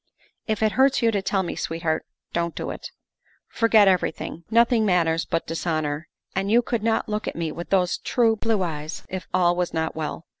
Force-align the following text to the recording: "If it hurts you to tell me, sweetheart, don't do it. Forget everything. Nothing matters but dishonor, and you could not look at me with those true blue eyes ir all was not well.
"If 0.47 0.63
it 0.63 0.71
hurts 0.71 1.03
you 1.03 1.11
to 1.11 1.21
tell 1.21 1.43
me, 1.43 1.55
sweetheart, 1.55 2.07
don't 2.33 2.55
do 2.55 2.71
it. 2.71 2.89
Forget 3.47 3.87
everything. 3.87 4.43
Nothing 4.49 4.83
matters 4.83 5.25
but 5.25 5.45
dishonor, 5.45 6.07
and 6.35 6.49
you 6.49 6.63
could 6.63 6.81
not 6.81 7.07
look 7.07 7.27
at 7.27 7.35
me 7.35 7.51
with 7.51 7.69
those 7.69 7.99
true 7.99 8.35
blue 8.35 8.63
eyes 8.63 9.03
ir 9.09 9.21
all 9.31 9.55
was 9.55 9.75
not 9.75 9.95
well. 9.95 10.25